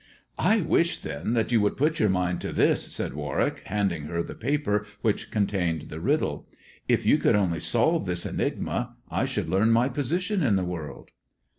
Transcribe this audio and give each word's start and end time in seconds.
"I 0.55 0.61
wish, 0.61 0.97
then, 0.97 1.33
that 1.33 1.51
you 1.51 1.61
would 1.61 1.77
put 1.77 1.99
your 1.99 2.09
mind 2.09 2.41
to 2.41 2.51
this," 2.51 2.87
said 2.91 3.13
Warwick, 3.13 3.59
handing 3.67 4.05
her 4.05 4.23
the 4.23 4.33
paper 4.33 4.87
which 5.03 5.29
contained 5.29 5.89
the 5.89 5.99
riddle. 5.99 6.49
"If 6.87 7.05
you 7.05 7.19
could 7.19 7.35
only 7.35 7.59
solve 7.59 8.07
this 8.07 8.25
enigma 8.25 8.95
I 9.11 9.25
should 9.25 9.47
learn 9.47 9.69
my 9.69 9.89
position 9.89 10.41
in 10.41 10.55
the 10.55 10.65
world." 10.65 11.11